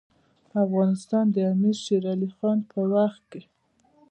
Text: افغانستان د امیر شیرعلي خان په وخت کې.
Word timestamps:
افغانستان 0.63 1.25
د 1.35 1.37
امیر 1.51 1.75
شیرعلي 1.85 2.29
خان 2.35 2.57
په 2.71 2.79
وخت 2.93 3.21
کې. 3.31 3.41